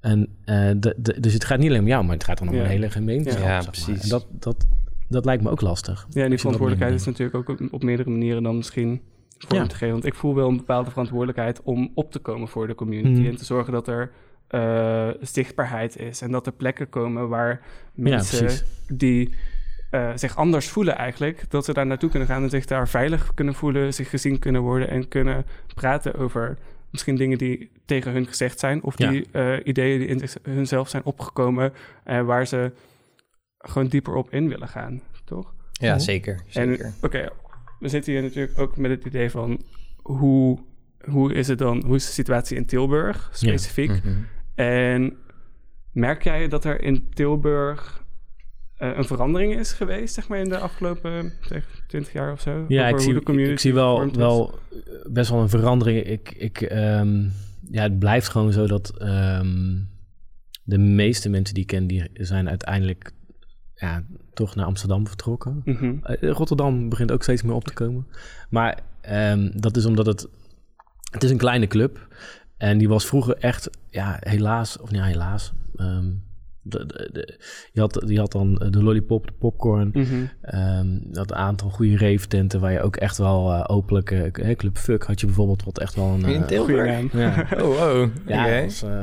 [0.00, 2.48] En, eh, de, de- dus het gaat niet alleen om jou, maar het gaat dan
[2.48, 3.38] om een hele gemeenschap.
[3.38, 3.70] Ja, zeg maar.
[3.70, 4.02] precies.
[4.02, 4.66] En dat, dat,
[5.10, 6.06] dat lijkt me ook lastig.
[6.10, 9.00] Ja, en die verantwoordelijkheid is natuurlijk ook op, op meerdere manieren dan misschien
[9.38, 9.66] vorm Ja.
[9.66, 9.92] te geven.
[9.92, 13.20] Want ik voel wel een bepaalde verantwoordelijkheid om op te komen voor de community.
[13.20, 13.28] Mhm.
[13.30, 14.10] En te zorgen dat er
[14.48, 16.20] eh, zichtbaarheid is.
[16.22, 17.60] En dat er plekken komen waar
[17.94, 18.48] mensen
[18.92, 19.34] die
[19.90, 21.44] eh, zich anders voelen eigenlijk...
[21.50, 23.94] dat ze daar naartoe kunnen gaan en zich daar veilig kunnen voelen...
[23.94, 26.58] zich gezien kunnen worden en kunnen praten over...
[26.90, 29.10] Misschien dingen die tegen hun gezegd zijn, of Ja.
[29.10, 31.72] die eh, ideeën die in hunzelf zijn opgekomen,
[32.04, 32.72] en waar ze
[33.60, 35.54] gewoon dieper op in willen gaan, toch?
[35.72, 36.40] Ja, zeker.
[36.46, 36.84] zeker.
[36.84, 37.28] En oké,
[37.78, 39.62] we zitten hier natuurlijk ook met het idee van
[40.02, 40.58] hoe,
[41.10, 43.88] hoe is het dan, hoe is de situatie in Tilburg specifiek?
[43.88, 44.14] Mhm.
[44.54, 45.16] En
[45.92, 48.04] merk jij dat er in Tilburg
[48.76, 52.64] eh, een verandering is geweest, zeg maar, in de afgelopen zeg, 20 jaar of zo?
[52.68, 54.78] Ja, ik hoe zie, de community ik zie wel, wel eh,
[55.12, 56.02] best wel een verandering.
[56.06, 57.22] Ik, ik, ehm,
[57.70, 59.78] ja, het blijft gewoon zo dat ehm,
[60.62, 63.12] de meeste mensen die ik ken, die zijn uiteindelijk
[63.80, 64.02] ja,
[64.34, 65.62] toch naar Amsterdam vertrokken.
[65.64, 65.94] Mhm.
[66.02, 68.06] Eh, Rotterdam begint ook steeds meer op te komen.
[68.50, 70.28] Maar ehm, dat is omdat het...
[71.10, 72.08] Het is een kleine club.
[72.56, 74.78] En die was vroeger echt, ja, helaas...
[74.78, 75.52] Of niet helaas...
[75.76, 76.08] ehm,
[76.70, 77.38] de, de, de-
[77.72, 79.92] je, had, je had dan de lollipop, de popcorn...
[80.42, 84.10] Ehm, dat aantal goede rave-tenten waar je ook echt wel eh, openlijk...
[84.10, 86.24] eh, Club Fuck had je bijvoorbeeld wat echt wel een...
[86.24, 86.86] In eh, Tilburg?
[86.86, 87.08] Naam.
[87.12, 88.08] ja, Oh, wow.
[88.26, 88.54] ja, Oké.
[88.54, 89.02] dat was, eh,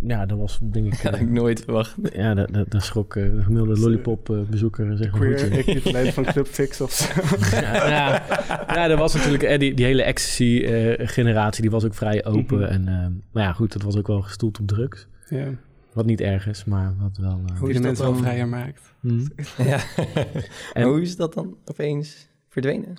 [0.00, 1.00] ja, dat was denk ik...
[1.02, 1.94] Had eh, ik nooit verwacht.
[2.12, 5.20] ja, daar daar- daar schrok eh, de gemiddelde lollipop-bezoeker zeg maar.
[5.34, 7.06] Queer van Club Fix of zo.
[7.50, 8.22] Ja, ja,
[8.68, 12.58] ja, er was natuurlijk eh, die, die hele ecstasy-generatie, die was ook vrij open.
[12.58, 12.68] Mhm.
[12.68, 15.06] En, eh, maar ja, goed, dat was ook wel gestoeld op drugs.
[15.28, 15.46] ja,
[15.92, 17.40] Wat niet erg is, maar wat wel...
[17.46, 18.22] eh, Hoe is de dat mensen wel dan?
[18.22, 18.94] vrijer maakt.
[19.00, 19.26] mhm.
[19.68, 19.80] Ja.
[20.72, 22.94] En- hoe is dat dan opeens verdwenen?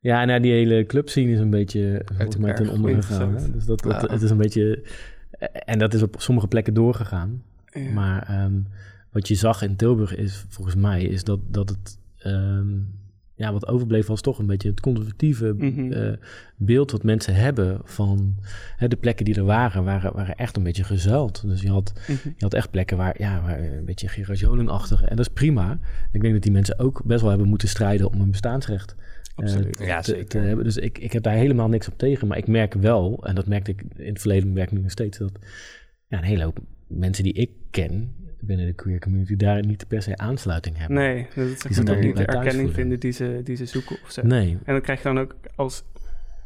[0.00, 3.40] Ja, nou, die hele clubscene is een beetje volgens mij ten elkaar onder gegooid, gegaan.
[3.40, 3.46] zo.
[3.46, 3.52] hè.
[3.52, 4.82] Dus dat, het is een beetje...
[5.64, 7.42] En dat is op sommige plekken doorgegaan.
[7.72, 7.90] Ja.
[7.92, 8.60] Maar ehm,
[9.10, 11.98] wat je zag in Tilburg is, volgens mij, is dat, dat het...
[12.18, 12.68] ehm,
[13.38, 15.92] ja, wat overbleef was toch een beetje het conservatieve Mhm.
[15.92, 16.12] eh,
[16.56, 18.34] beeld wat mensen hebben van
[18.76, 21.42] hè, de plekken die er waren, waren, waren echt een beetje gezuild.
[21.46, 22.12] Dus je had, Mhm.
[22.28, 25.02] je had echt plekken waar, ja, waar een beetje Gerard Joling-achtig.
[25.02, 25.78] En dat is prima.
[26.12, 29.44] Ik denk dat die mensen ook best wel hebben moeten strijden om een bestaansrecht eh,
[29.44, 29.78] Absoluut.
[29.78, 30.26] Ja, te, zeker.
[30.28, 30.64] te hebben.
[30.64, 32.28] Dus ik, ik heb daar helemaal niks op tegen.
[32.28, 34.90] Maar ik merk wel, en dat merkte ik in het verleden, merk ik nu nog
[34.90, 35.32] steeds, dat
[36.06, 40.02] ja, een hele hoop mensen die ik ken binnen de queer community daar niet per
[40.02, 40.96] se aansluiting hebben.
[40.96, 42.74] Nee, dat is Die zijn niet de erkenning voelen.
[42.74, 44.22] vinden die ze, die ze zoeken of zo.
[44.22, 44.50] Nee.
[44.64, 45.82] En dan krijg je dan ook als,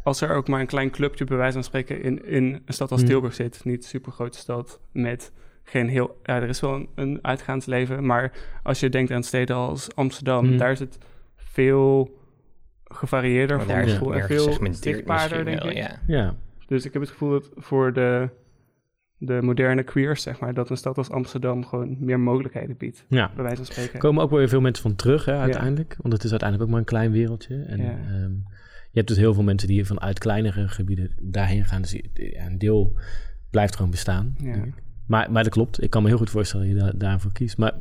[0.02, 2.90] als er ook maar een klein clubje, bij wijze van spreken, in, in een stad
[2.90, 3.08] als Hmm.
[3.08, 5.32] Tilburg zit, niet een super grote stad, met
[5.64, 6.20] geen heel.
[6.22, 10.46] Ja, er is wel een, een uitgaansleven, maar als je denkt aan steden als Amsterdam,
[10.46, 10.58] Hmm.
[10.58, 10.98] daar is het
[11.36, 12.20] veel
[12.84, 15.72] gevarieerder Maar van daar is het en veel zichtbaarder, denk ik.
[15.72, 15.98] ja.
[16.06, 16.34] Ja.
[16.66, 18.28] Dus ik heb het gevoel dat voor de,
[19.26, 23.30] de moderne queers, zeg maar, dat een stad als Amsterdam gewoon meer mogelijkheden biedt, ja.
[23.34, 23.92] bij wijze van spreken.
[23.94, 25.96] Er komen ook wel weer veel mensen van terug, hè, uiteindelijk.
[26.00, 27.62] Want het is uiteindelijk ook maar een klein wereldje.
[27.62, 27.90] En Ja.
[27.90, 28.32] ehm,
[28.90, 31.82] je hebt dus heel veel mensen die vanuit kleinere gebieden daarheen gaan.
[31.82, 32.92] Dus een deel
[33.50, 34.34] blijft gewoon bestaan.
[34.38, 34.52] Ja.
[34.52, 34.82] denk ik.
[35.06, 35.82] Maar, maar dat klopt.
[35.82, 37.58] Ik kan me heel goed voorstellen dat je daar, daarvoor kiest.
[37.58, 37.72] Maar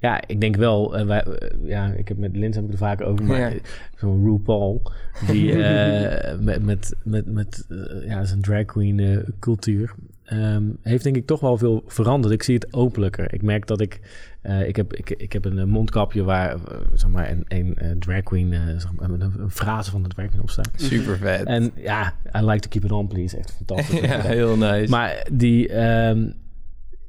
[0.00, 0.96] ja, ik denk wel...
[0.96, 3.24] eh, wij, eh, ja, ik heb met Lins heb ik er vaak over.
[3.24, 3.48] Maar Ja.
[3.50, 3.60] eh,
[3.96, 4.82] zo'n RuPaul...
[5.26, 5.54] die
[6.40, 7.66] met, met, met, met
[8.06, 9.94] ja, zijn drag queen cultuur...
[10.26, 12.34] ehm, heeft denk ik toch wel veel veranderd.
[12.34, 13.34] Ik zie het openlijker.
[13.34, 14.00] Ik merk dat ik...
[14.42, 16.58] eh, ik, heb, ik, ik heb een eh, mondkapje waar eh,
[16.92, 18.52] zeg maar een, een drag queen...
[18.52, 20.70] eh, zeg maar, met een, een frase van de drag queen op staat.
[20.90, 21.44] Super vet.
[21.46, 23.36] En ja, I like to keep it on, please.
[23.38, 24.00] Echt fantastisch.
[24.10, 24.90] ja, heel nice.
[24.90, 25.68] Maar die...
[25.68, 26.30] ehm,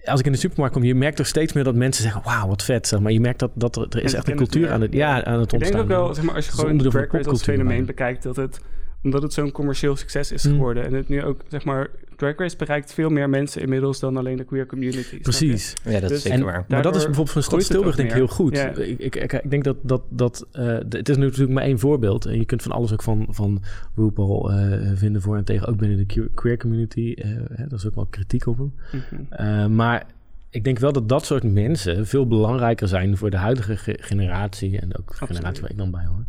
[0.03, 2.21] als ik in de supermarkt kom, je merkt toch steeds meer dat mensen zeggen...
[2.23, 2.87] wauw, wat vet.
[2.87, 5.23] Zeg maar je merkt dat, dat er, er is echt een cultuur aan het, ja,
[5.23, 5.77] aan het Ik ontstaan.
[5.87, 7.85] denk ook wel, zeg maar, als je gewoon onderdeel van Drag de Race als fenomeen
[7.85, 8.61] bekijkt, dat het,
[9.07, 10.51] omdat het zo'n commercieel succes is Hmm.
[10.51, 10.85] geworden.
[10.85, 14.37] En het nu ook, zeg maar, Drag Race bereikt veel meer mensen inmiddels dan alleen
[14.37, 15.19] de queer community.
[15.21, 15.73] Precies.
[15.83, 16.65] ja, dat is dus- zeker En, waar.
[16.67, 18.55] maar dat is bijvoorbeeld van Stad Tilburg denk ik heel goed.
[18.55, 18.69] Ja.
[18.75, 21.79] Ik, ik, ik, ik denk dat, dat, dat eh, d- het is natuurlijk maar één
[21.79, 22.25] voorbeeld.
[22.25, 23.61] En je kunt van alles ook van, van
[23.95, 27.13] RuPaul eh, vinden voor en tegen, ook binnen de que- queer community.
[27.17, 28.73] eh, hè, dat is ook wel kritiek op hem.
[28.91, 29.21] Mhm.
[29.29, 30.05] Eh, maar
[30.49, 34.79] ik denk wel dat dat soort mensen veel belangrijker zijn voor de huidige ge- generatie.
[34.79, 35.35] En ook de Absoluut.
[35.35, 36.25] generatie waar ik dan bij hoor.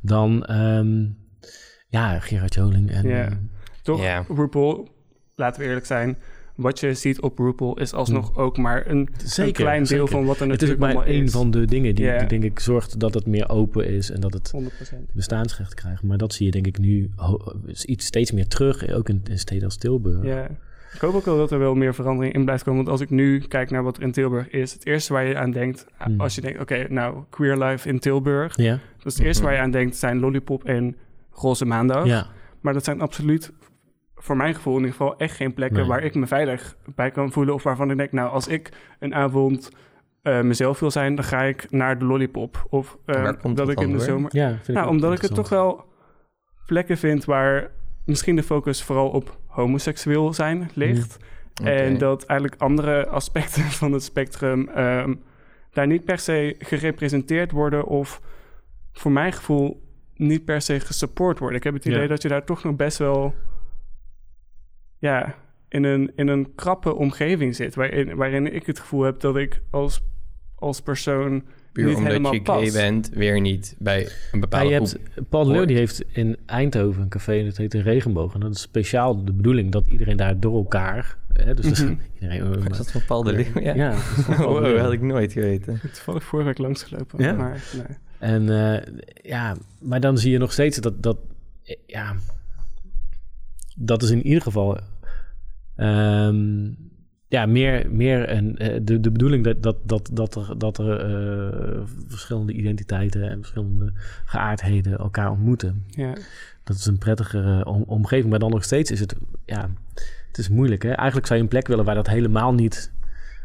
[0.00, 1.06] Dan ehm,
[1.90, 2.90] ja, Gerard Joling.
[2.90, 3.24] En, Ja.
[3.26, 3.32] eh,
[3.82, 4.24] Toch, Ja.
[4.28, 4.88] RuPaul,
[5.34, 6.16] laten we eerlijk zijn,
[6.54, 10.08] wat je ziet op RuPaul is alsnog ook maar een, een klein deel zeker.
[10.08, 11.30] van wat er Het is ook natuurlijk maar één is.
[11.30, 14.50] van de dingen die, denk ik zorgt dat het meer open is en dat het
[14.50, 15.12] 100%.
[15.12, 16.02] bestaansrecht krijgt.
[16.02, 17.10] Maar dat zie je denk ik nu
[17.66, 20.24] is iets steeds meer terug, ook in, in steden als Tilburg.
[20.24, 20.48] Ja.
[20.94, 22.78] Ik hoop ook wel dat er wel meer verandering in blijft komen.
[22.78, 25.36] Want als ik nu kijk naar wat er in Tilburg is, het eerste waar je
[25.36, 26.20] aan denkt, Hmm.
[26.20, 28.56] als je denkt, oké, nou, queer life in Tilburg.
[28.56, 30.96] Ja, Dus het eerste waar je aan denkt zijn Lollipop en
[31.30, 32.06] Roze Maandag.
[32.06, 32.26] ja.
[32.60, 33.52] Maar dat zijn absoluut,
[34.14, 35.88] voor mijn gevoel in ieder geval, echt geen plekken Nee.
[35.88, 37.54] waar ik me veilig bij kan voelen.
[37.54, 39.70] Of waarvan ik denk, nou, als ik een avond
[40.22, 42.66] eh, mezelf wil zijn, dan ga ik naar de Lollipop.
[42.68, 42.98] Of
[43.40, 44.04] komt dat ik in de door?
[44.04, 44.36] zomer...
[44.36, 45.84] ja ik Nou, omdat ik het toch wel
[46.66, 47.70] plekken vind waar
[48.04, 51.16] misschien de focus vooral op homoseksueel zijn ligt.
[51.60, 51.70] Oké.
[51.70, 55.14] En dat eigenlijk andere aspecten van het spectrum ehm,
[55.72, 58.20] daar niet per se gerepresenteerd worden of
[58.92, 59.88] voor mijn gevoel
[60.20, 61.58] niet per se gesupport worden.
[61.58, 62.06] Ik heb het idee Ja.
[62.06, 63.34] dat je daar toch nog best wel
[64.98, 65.34] ja,
[65.68, 69.60] in een, in een krappe omgeving zit, waarin, waarin ik het gevoel heb dat ik
[69.70, 70.00] als,
[70.54, 72.72] als persoon Puur niet omdat helemaal je gay past.
[72.72, 74.88] bent, weer niet bij een Ja, bepaalde je groep.
[75.14, 78.34] hebt, Paul de Leeuw die heeft in Eindhoven een café, dat heet de Regenboog.
[78.34, 81.18] En dat is speciaal de bedoeling dat iedereen daar door elkaar...
[81.32, 81.94] Hè, dus Mhm.
[82.14, 83.60] iedereen, Is dat van Paul de Leeuw?
[83.62, 83.74] Ja.
[83.74, 84.78] Ja, dat is van Paul de Wow, Leeuw.
[84.78, 85.80] had ik nooit geweten.
[85.80, 87.24] Toevallig vorige week langsgelopen.
[87.24, 87.32] Ja?
[87.32, 87.96] Maar, nee.
[88.20, 88.86] En eh,
[89.22, 91.18] ja, maar dan zie je nog steeds dat, dat
[91.64, 92.14] eh, ja,
[93.76, 94.78] dat is in ieder geval
[95.76, 96.68] ehm,
[97.28, 101.88] ja, meer, meer een, eh, de, de bedoeling dat, dat, dat, dat er, dat er
[102.06, 103.92] verschillende identiteiten en verschillende
[104.24, 105.84] geaardheden elkaar ontmoeten.
[105.86, 106.14] Ja.
[106.64, 109.70] Dat is een prettigere om- omgeving, maar dan nog steeds is het, ja,
[110.28, 110.82] het is moeilijk.
[110.82, 110.90] Hè?
[110.90, 112.92] Eigenlijk zou je een plek willen waar dat helemaal niet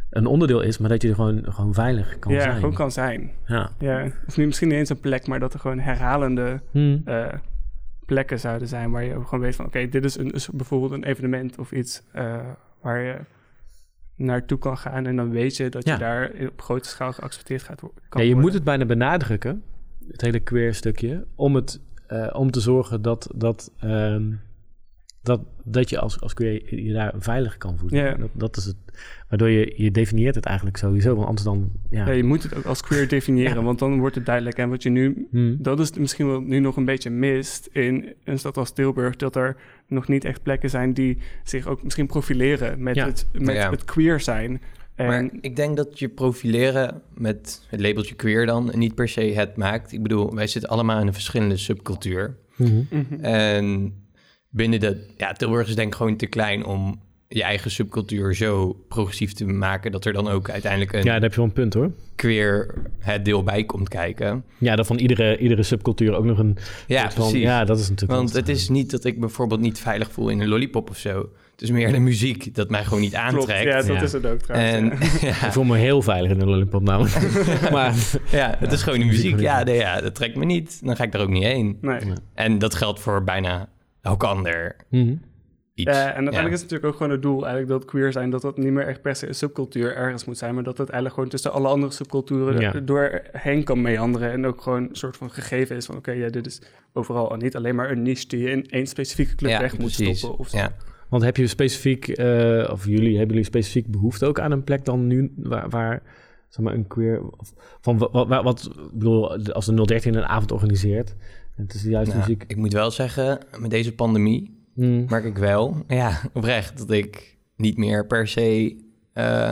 [0.09, 2.55] een onderdeel is, maar dat je er gewoon, gewoon veilig kan ja, zijn.
[2.55, 3.31] gewoon kan zijn.
[3.45, 3.69] Ja.
[3.79, 6.97] Ja, of nu misschien niet eens een plek, maar dat er gewoon herhalende Hm.
[7.05, 7.33] eh,
[8.05, 10.91] plekken zouden zijn waar je ook gewoon weet van oké, dit is, een, is bijvoorbeeld
[10.91, 12.37] een evenement of iets eh,
[12.81, 13.17] waar je
[14.15, 15.93] naartoe kan gaan en dan weet je dat Ja.
[15.93, 18.01] je daar op grote schaal geaccepteerd gaat worden.
[18.09, 19.63] Ja, je moet het bijna benadrukken,
[20.11, 24.23] het hele queer stukje, om, het, eh, om te zorgen dat, dat, ehm,
[25.25, 28.03] dat, dat je als, als queer je daar veilig kan voelen.
[28.03, 28.13] Ja.
[28.13, 28.75] Dat, dat is het.
[29.29, 31.71] Waardoor je, je definieert het eigenlijk sowieso, want anders dan...
[31.89, 32.05] Ja.
[32.05, 33.63] Ja, je moet het ook als queer definiëren, Ja.
[33.63, 34.57] want dan wordt het duidelijk.
[34.57, 35.55] En wat je nu, Hm.
[35.57, 39.35] dat is misschien wel nu nog een beetje mist in een stad als Tilburg, dat
[39.35, 39.55] er
[39.87, 43.05] nog niet echt plekken zijn die zich ook misschien profileren met, Ja.
[43.05, 43.69] het, met Ja.
[43.69, 44.61] het queer zijn.
[44.95, 49.21] En Maar ik denk dat je profileren met het labeltje queer dan niet per se
[49.21, 49.91] het maakt.
[49.91, 52.35] Ik bedoel, wij zitten allemaal in een verschillende subcultuur.
[52.55, 52.73] Mhm.
[52.91, 53.13] Mhm.
[53.23, 53.93] En
[54.55, 55.05] binnen de...
[55.17, 59.45] Ja, Tilburg is denk ik gewoon te klein om je eigen subcultuur zo progressief te
[59.45, 59.91] maken...
[59.91, 61.91] dat er dan ook uiteindelijk een Ja, daar heb je wel een punt hoor.
[62.15, 64.43] queer het deel bij komt kijken.
[64.57, 66.57] Ja, dat van iedere, iedere subcultuur ook nog een...
[66.87, 67.41] Ja, van- precies.
[67.41, 68.19] Ja, dat is natuurlijk...
[68.19, 71.29] Want het is niet dat ik bijvoorbeeld niet veilig voel in een lollipop of zo.
[71.51, 73.63] Het is meer de muziek dat mij gewoon niet Klopt, aantrekt.
[73.63, 74.01] ja, dat Ja.
[74.01, 74.73] is het ook trouwens.
[74.73, 75.27] En ja.
[75.41, 77.13] ja, Ik voel me heel veilig in de lollipop namelijk.
[77.71, 77.93] maar
[78.31, 80.79] ja, het is gewoon de muziek Ja, nee, ja, dat trekt me niet.
[80.85, 81.77] Dan ga ik daar ook niet heen.
[81.81, 82.05] Nee.
[82.05, 82.13] Ja.
[82.33, 83.69] En dat geldt voor bijna
[84.05, 84.75] elk ander.
[84.89, 84.99] Ja,
[85.73, 85.97] iets.
[85.97, 88.57] en uiteindelijk is het natuurlijk ook gewoon het doel eigenlijk dat queer zijn, dat dat
[88.57, 91.29] niet meer echt per se een subcultuur ergens moet zijn, maar dat het eigenlijk gewoon
[91.29, 92.73] tussen alle andere subculturen Ja.
[92.73, 96.29] er doorheen kan meanderen en ook gewoon een soort van gegeven is van oké, ja,
[96.29, 96.61] dit is
[96.93, 99.71] overal en niet alleen maar een niche die je in één specifieke club Ja, weg
[99.77, 100.17] moet precies.
[100.17, 100.57] stoppen of zo.
[100.57, 100.75] Ja.
[101.09, 104.85] Want heb je specifiek, eh, of jullie, hebben jullie specifiek behoefte ook aan een plek
[104.85, 106.01] dan nu waar, waar
[106.49, 110.25] zeg maar, een queer, of, van wat, wat, wat, ik bedoel, als de 013 een
[110.25, 111.15] avond organiseert, en
[111.55, 112.43] het is de juiste Nou, muziek.
[112.47, 115.05] ik moet wel zeggen, met deze pandemie Hmm.
[115.09, 118.75] merk ik wel, ja, oprecht, dat ik niet meer per se
[119.13, 119.51] eh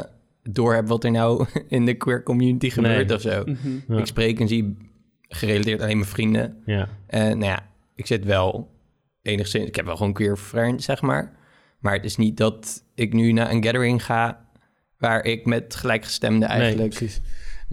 [0.50, 3.16] door heb wat er nou in de queer community gebeurt Nee.
[3.16, 3.44] of zo.
[3.46, 3.94] Mhm.
[3.94, 3.98] Ja.
[4.00, 4.78] Ik spreek en zie
[5.22, 6.58] gerelateerd alleen mijn vrienden.
[6.66, 6.88] Ja.
[7.08, 8.72] En nou ja, ik zit wel
[9.22, 9.66] enigszins...
[9.68, 11.32] Ik heb wel gewoon queer friends, zeg maar.
[11.80, 14.46] Maar het is niet dat ik nu naar een gathering ga...
[14.98, 16.89] waar ik met gelijkgestemden Nee, eigenlijk...
[16.89, 17.22] precies.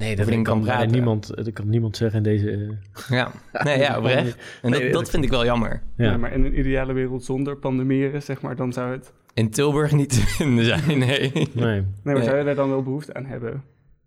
[0.00, 0.90] Nee, dat kan, praten.
[0.90, 2.50] niemand, dat kan niemand zeggen in deze...
[2.50, 4.36] eh, ja, nee, ja, oprecht.
[4.62, 5.82] En dat, Nee, dat vind ik wel jammer.
[5.96, 6.04] Ja.
[6.10, 6.16] ja.
[6.16, 9.12] maar in een ideale wereld zonder pandemieën, zeg maar, dan zou het...
[9.34, 10.98] In Tilburg niet te vinden zijn, nee.
[10.98, 11.30] Nee.
[11.54, 12.22] Nee, maar Nee.
[12.22, 13.62] zou je daar dan wel behoefte aan hebben?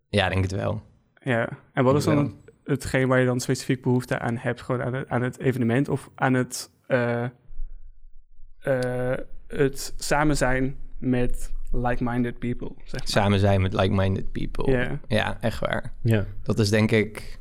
[0.10, 0.82] Ja, denk het wel.
[1.24, 1.50] Ja.
[1.74, 2.32] En wat is dan Wel.
[2.64, 4.62] hetgeen waar je dan specifiek behoefte aan hebt?
[4.62, 7.24] Gewoon aan het, aan het evenement of aan het, eh,
[8.60, 13.08] eh, het samen zijn met like-minded people, zeg maar.
[13.08, 14.72] Samen zijn met like-minded people.
[14.72, 15.00] Ja.
[15.08, 15.94] Ja, echt waar.
[16.02, 16.26] Ja.
[16.44, 17.40] Dat is denk ik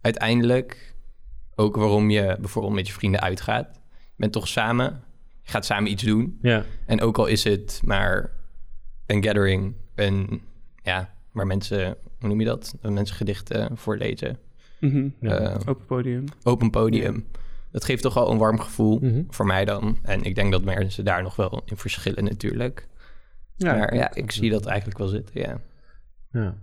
[0.00, 0.94] uiteindelijk
[1.54, 3.68] ook waarom je bijvoorbeeld met je vrienden uitgaat.
[3.92, 5.02] Je bent toch samen,
[5.42, 6.38] je gaat samen iets doen.
[6.42, 6.64] Ja.
[6.86, 8.30] En ook al is het maar
[9.06, 10.42] een gathering, een,
[10.82, 12.74] ja, waar mensen, hoe noem je dat?
[12.82, 14.38] Mensen gedichten voorlezen.
[14.80, 15.08] Mhm.
[15.20, 15.38] Ja.
[15.38, 16.24] Eh, Open podium.
[16.42, 17.26] open podium.
[17.70, 19.22] Dat geeft toch al een warm gevoel Mhm.
[19.28, 19.98] voor mij dan.
[20.02, 22.88] En ik denk dat mensen daar nog wel in verschillen natuurlijk.
[23.56, 25.60] Ja, maar ja, ik zie dat eigenlijk wel zitten, ja.
[26.32, 26.54] Ja.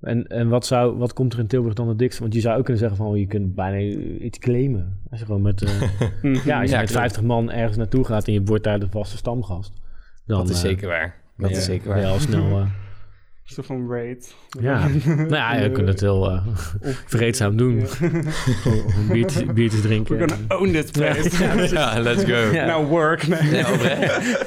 [0.00, 2.20] En, en wat, zou, wat komt er in Tilburg dan het dikste?
[2.22, 3.78] Want je zou ook kunnen zeggen van je kunt bijna
[4.20, 5.00] iets claimen.
[5.10, 5.70] Als je gewoon met, eh,
[6.22, 6.26] Mhm.
[6.26, 6.90] ja, als je Ja, met klopt.
[6.92, 9.72] 50 man ergens naartoe gaat en je wordt daar de vaste stamgast.
[10.26, 11.14] Dan, Dat is eh, zeker waar.
[11.36, 12.04] Dat is zeker waar.
[12.06, 12.66] al snel...
[13.48, 14.34] eh, soort van raid.
[14.60, 16.46] ja, nou ja, je kunt het heel eh,
[17.14, 17.86] vreedzaam doen.
[17.86, 20.16] Gewoon biertjes, biertjes drinken.
[20.16, 21.74] We're gonna own this place.
[21.74, 22.36] Ja, let's go.
[22.52, 22.66] Ja.
[22.66, 23.26] Now work.
[23.26, 23.64] Nee.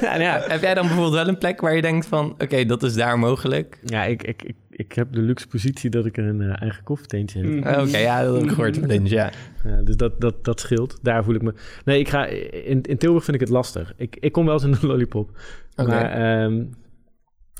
[0.00, 2.34] nou ja, Heb jij dan bijvoorbeeld wel een plek waar je denkt van...
[2.38, 3.78] oké, dat is daar mogelijk?
[3.84, 7.40] ja ik, ik, ik, ik heb de luxe positie dat ik een eh, eigen koffietentje
[7.40, 7.48] heb.
[7.48, 7.68] Mhm.
[7.68, 9.30] Ah, Oké, ja, dat heb ik gehoord van ja.
[9.64, 10.98] Ja, dus dat, dat, dat scheelt.
[11.02, 11.54] Daar voel ik me...
[11.84, 12.26] Nee, ik ga...
[12.26, 13.92] In, in Tilburg vind ik het lastig.
[13.96, 15.30] Ik, ik kom wel eens in de lollipop.
[15.76, 15.88] Oké.
[15.88, 16.64] Maar ehm,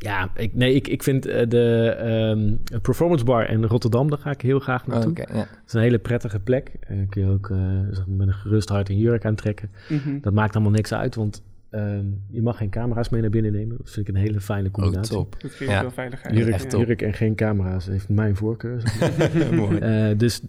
[0.03, 4.31] ja, ik, nee, ik, ik vind eh, de ehm, Performance Bar in Rotterdam, daar ga
[4.31, 5.11] ik heel graag naartoe.
[5.11, 5.38] Oké, ja.
[5.38, 6.71] Het is een hele prettige plek.
[6.81, 7.57] Eh, kun je ook eh,
[7.91, 9.71] zeg maar met een gerust hart een jurk aantrekken.
[9.88, 10.21] Mhm.
[10.21, 13.77] Dat maakt allemaal niks uit, want ehm, je mag geen camera's mee naar binnen nemen.
[13.77, 15.15] Dat vind ik een hele fijne Oh, combinatie.
[15.15, 15.37] top.
[15.41, 15.81] Dat geeft Ja.
[15.81, 16.37] veel veiligheid.
[16.37, 18.81] Jurk, jurk en geen camera's heeft mijn voorkeur.
[18.81, 19.55] zeg maar.
[19.61, 19.79] Mooi.
[19.79, 20.43] Eh, dus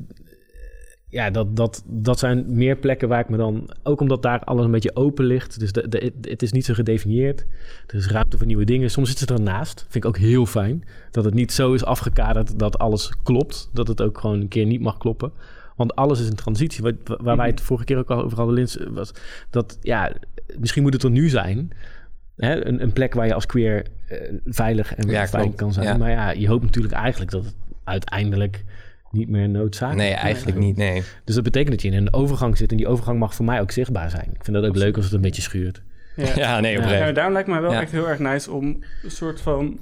[1.13, 3.69] ja, dat, dat, dat zijn meer plekken waar ik me dan...
[3.83, 5.59] Ook omdat daar alles een beetje open ligt.
[5.59, 7.45] Dus de, de, het is niet zo gedefinieerd.
[7.87, 8.91] Er is ruimte voor nieuwe dingen.
[8.91, 9.81] Soms zit ze ernaast.
[9.89, 10.83] Vind ik ook heel fijn.
[11.11, 13.69] Dat het niet zo is afgekaderd dat alles klopt.
[13.73, 15.31] Dat het ook gewoon een keer niet mag kloppen.
[15.75, 16.83] Want alles is een transitie.
[16.83, 19.11] Waar, waar wij het vorige keer ook al over hadden, Lins, was
[19.49, 19.77] dat...
[19.81, 20.11] Ja,
[20.59, 21.71] misschien moet het er nu zijn...
[22.35, 25.87] Hè, een, een plek waar je als queer eh, veilig en Ja, fijn kan zijn.
[25.87, 25.97] Ja.
[25.97, 28.63] Maar ja, je hoopt natuurlijk eigenlijk dat het uiteindelijk
[29.13, 31.03] niet meer noodzakelijk Nee, eigenlijk niet, nee.
[31.23, 33.61] dus dat betekent dat je in een overgang zit en die overgang mag voor mij
[33.61, 34.29] ook zichtbaar zijn.
[34.33, 35.81] Ik vind dat ook leuk als het een beetje schuurt.
[36.15, 36.25] Ja.
[36.35, 36.77] Ja, nee, Ja.
[36.79, 37.15] Ja, oprecht.
[37.15, 37.81] daarom lijkt mij wel Ja.
[37.81, 38.65] echt heel erg nice om
[39.03, 39.79] een soort van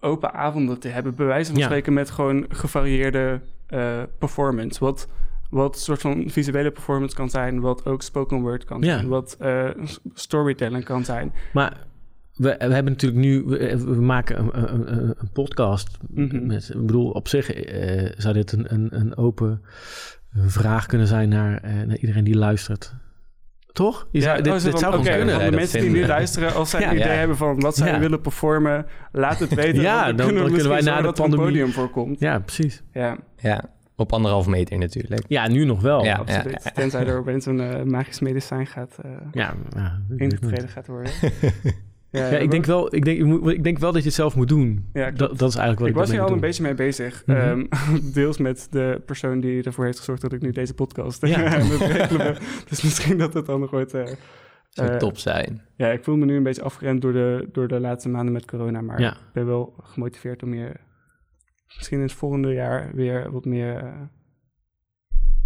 [0.00, 1.14] open avonden te hebben.
[1.14, 1.66] Bij wijze van Ja.
[1.66, 4.80] spreken met gewoon gevarieerde eh, performance.
[4.84, 5.08] Wat,
[5.50, 7.60] wat een soort van visuele performance kan zijn.
[7.60, 8.94] Wat ook spoken word kan Ja.
[8.94, 9.08] zijn.
[9.08, 11.32] Wat eh, s- storytelling kan zijn.
[11.52, 11.76] Maar
[12.38, 15.98] we, we hebben natuurlijk nu, we, we maken een, een, een- een podcast.
[16.10, 16.46] Mhm.
[16.46, 19.62] Met, ik bedoel, op zich eh, zou dit een, een, een open
[20.46, 22.94] vraag kunnen zijn naar, eh, naar iedereen die luistert.
[23.72, 24.08] Toch?
[24.10, 25.34] Je zou, Ja, dit, oh, dit zou kunnen.
[25.40, 27.14] van de mensen die nu luisteren, als zij Ja, een idee ja.
[27.14, 27.98] hebben van wat zij Ja.
[27.98, 29.82] willen performen, laat het weten.
[29.82, 32.20] Ja, dan- kunnen we dan kunnen wij na de pandemie- podium voorkomt.
[32.20, 32.82] Ja, precies.
[32.92, 33.64] Ja, Ja,
[33.96, 35.22] op anderhalf meter natuurlijk.
[35.28, 36.04] Ja, nu nog wel.
[36.04, 36.06] Ja.
[36.06, 36.70] Ja, absoluut.
[36.74, 39.54] Tenzij er opeens een eh, magisch medicijn gaat uh, ja,
[40.16, 41.12] ingetreden gaat worden.
[42.10, 44.36] Ja, ik denk wel, ik denk, je moet- ik denk wel dat je het zelf
[44.36, 44.88] moet doen.
[44.92, 47.22] Ja, dat, dat is eigenlijk wat ik ik, was hier al een beetje mee bezig.
[47.26, 47.36] Mhm.
[47.38, 47.66] Ehm,
[48.14, 51.58] deels met de persoon die ervoor heeft gezorgd dat ik nu deze podcast Ja.
[52.68, 53.94] Dus misschien dat het dan nog ooit...
[53.94, 54.06] eh,
[54.68, 55.62] Zou eh, top zijn.
[55.76, 58.44] ja, ik voel me nu een beetje afgeremd door de, door de laatste maanden met
[58.44, 58.80] corona.
[58.80, 59.10] Maar Ja.
[59.12, 60.80] ik ben wel gemotiveerd om meer...
[61.76, 63.92] Misschien in het volgende jaar weer wat meer eh,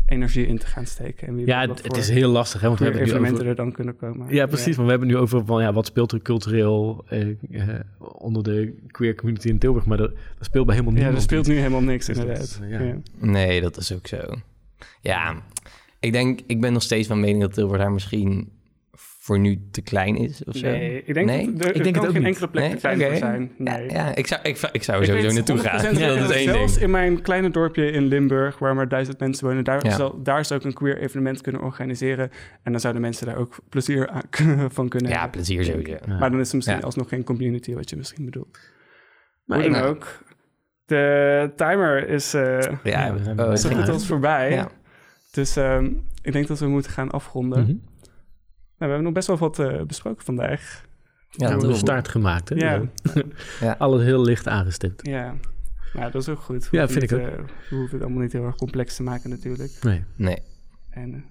[0.06, 1.26] energie in te gaan steken.
[1.28, 3.38] En wie Ja, het, wat het voor is heel lastig, hè, want we hebben evenementen
[3.38, 3.48] over...
[3.48, 4.34] er dan kunnen komen.
[4.34, 4.76] Ja, precies.
[4.76, 8.74] Maar we hebben nu over van ja, wat speelt er cultureel eh, eh, onder de
[8.86, 9.84] queer community in Tilburg.
[9.86, 11.16] Maar dat, dat speelt bij helemaal Ja, niemand.
[11.24, 12.60] er speelt nu helemaal niks Dus dat inderdaad.
[12.68, 12.80] ja.
[12.80, 12.96] Ja.
[13.18, 14.18] Nee, dat is ook zo.
[15.00, 15.42] Ja,
[16.00, 18.48] ik denk, ik ben nog steeds van mening dat Tilburg daar misschien
[19.22, 20.66] voor nu te klein is of zo.
[20.66, 21.52] Nee, ik denk Nee?
[21.52, 22.26] dat Ik denk kan het ook geen niet.
[22.26, 22.72] enkele plek Nee?
[22.72, 23.52] te klein voor zijn.
[23.58, 23.82] Nee.
[23.90, 25.94] Ja, ja, ik zou, ik, ik zou er Ik sowieso naartoe gaan.
[25.94, 26.84] 100% Ja, dat is zelfs ding.
[26.84, 29.96] in mijn kleine dorpje in Limburg, waar maar duizend mensen wonen, daar, Ja.
[29.96, 32.30] zal, daar zou ik een queer evenement kunnen organiseren.
[32.62, 34.22] En dan zouden mensen daar ook plezier aan,
[34.70, 35.30] van kunnen Ja, hebben.
[35.40, 35.96] plezier sowieso.
[36.06, 36.16] Ja.
[36.18, 36.82] Maar dan is er misschien Ja.
[36.84, 38.58] alsnog geen community, wat je misschien bedoelt.
[39.44, 40.18] Maar Hoe dan ook.
[40.84, 43.92] De timer is, eh Ja, Ja, we zijn oh, bij- zo het goed Ja.
[43.92, 44.50] als voorbij.
[44.50, 44.70] Ja.
[45.32, 45.90] Dus ehm,
[46.22, 47.60] ik denk dat we moeten gaan afronden.
[47.62, 47.68] Mhm.
[47.68, 47.80] Nou,
[48.84, 50.84] we hebben nog best wel wat eh, besproken vandaag.
[51.30, 52.48] Ja, we hebben een start gemaakt.
[52.48, 52.54] Hè?
[52.54, 52.82] Ja.
[53.60, 53.72] Ja.
[53.78, 55.06] Alles heel licht aangestipt.
[55.06, 55.34] Ja,
[55.92, 56.70] nou, dat is ook goed.
[56.70, 57.36] We Ja, hoeven vind ik niet, eh,
[57.70, 59.72] we hoeven het allemaal niet heel erg complex te maken natuurlijk.
[59.82, 60.04] Nee.
[60.16, 60.38] Nee.
[60.90, 61.24] En eh, een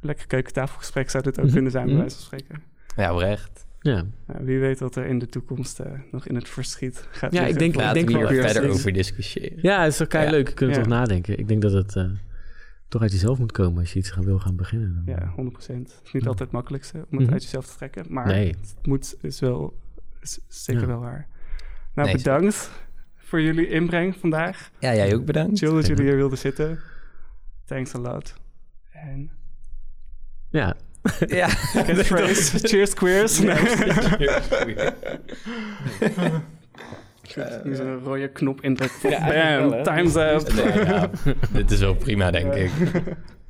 [0.00, 2.02] lekker keukentafelgesprek zou dit ook Mhm, kunnen zijn, bij mhm.
[2.02, 2.62] wijze van spreken.
[2.96, 3.66] Ja, oprecht.
[3.80, 5.80] Ja, Ja, wie weet wat er in de toekomst
[6.10, 8.70] nog in het verschiet gaat Ja, ik denk- Laten denk we hier wel weer verder
[8.70, 9.58] over discussiëren.
[9.62, 10.30] ja het is kei Ja.
[10.30, 10.48] leuk.
[10.48, 10.82] Je kunt er Ja.
[10.82, 11.38] toch nadenken.
[11.38, 12.04] Ik denk dat het eh,
[12.92, 15.02] toch uit jezelf moet komen als je iets gaan, wil gaan beginnen.
[15.04, 15.92] Dan- Ja, 100%.
[15.92, 16.28] Het is niet Ja.
[16.28, 17.32] altijd het makkelijkste om het Mhm.
[17.32, 18.04] uit jezelf te trekken.
[18.08, 18.48] Maar Nee.
[18.48, 19.78] het moet, is wel
[20.20, 20.86] is zeker Ja.
[20.86, 21.28] wel waar.
[21.94, 22.70] Nou, Nee, bedankt
[23.16, 24.70] voor jullie inbreng vandaag.
[24.78, 25.58] Ja, jij ook bedankt.
[25.58, 26.78] Chill dat jullie hier wilden zitten.
[27.64, 28.34] Thanks a lot.
[28.90, 29.30] En
[30.50, 30.76] ja.
[31.26, 31.48] Ja.
[31.72, 32.58] catchphrase.
[32.68, 33.40] Cheers queers.
[37.64, 38.88] is er een rode knop in de...
[39.02, 40.52] Bam, time's up.
[40.54, 41.10] Nee, ja,
[41.52, 42.70] dit is wel prima, denk ik.